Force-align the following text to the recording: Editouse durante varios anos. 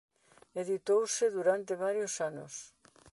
Editouse 0.61 1.25
durante 1.37 1.79
varios 1.85 2.13
anos. 2.29 2.53